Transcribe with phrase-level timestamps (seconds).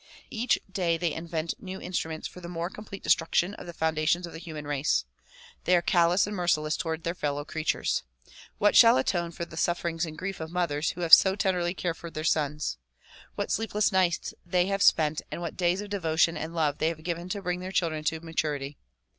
[0.31, 4.33] Each day they invent new instruments for the more complete destruction of the foundations of
[4.33, 5.05] the human race.
[5.65, 8.01] They are callous and merciless toward their fellow creatures.
[8.57, 11.97] What shall atone for the sufferings and grief of mothers who have so tenderly cared
[11.97, 12.79] for their sons?
[13.35, 17.03] What sleepless nights they have spent and what days of devotion and love they have
[17.03, 18.79] given to bring their children to maturity!